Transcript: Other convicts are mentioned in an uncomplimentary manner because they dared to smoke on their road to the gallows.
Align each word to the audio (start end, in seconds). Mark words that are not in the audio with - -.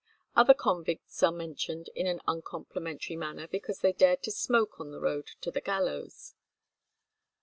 Other 0.35 0.55
convicts 0.55 1.21
are 1.21 1.31
mentioned 1.31 1.91
in 1.93 2.07
an 2.07 2.21
uncomplimentary 2.27 3.15
manner 3.15 3.47
because 3.47 3.81
they 3.81 3.93
dared 3.93 4.23
to 4.23 4.31
smoke 4.31 4.79
on 4.79 4.89
their 4.89 4.99
road 4.99 5.27
to 5.41 5.51
the 5.51 5.61
gallows. 5.61 6.33